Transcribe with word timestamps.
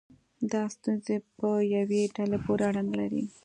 دا 0.51 0.61
ستونزې 0.75 1.15
په 1.37 1.49
یوې 1.75 2.01
ډلې 2.15 2.37
پورې 2.45 2.63
اړه 2.69 2.81
نه 2.89 2.93
لري. 2.99 3.23